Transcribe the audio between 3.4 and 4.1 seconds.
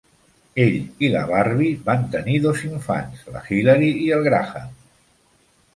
Hilary